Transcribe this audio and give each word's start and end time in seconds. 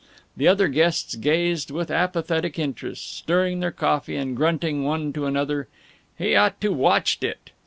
The 0.35 0.47
other 0.47 0.67
guests 0.67 1.13
gazed 1.15 1.69
with 1.69 1.91
apathetic 1.91 2.57
interest, 2.57 3.17
stirring 3.17 3.59
their 3.59 3.69
coffee 3.71 4.15
and 4.15 4.35
grunting 4.35 4.83
one 4.83 5.13
to 5.13 5.27
another, 5.27 5.67
"He 6.17 6.35
ought 6.35 6.59
to 6.61 6.73
watched 6.73 7.23
it." 7.23 7.51